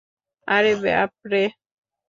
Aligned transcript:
আরে, 0.47 0.71
বাপরে! 0.83 1.41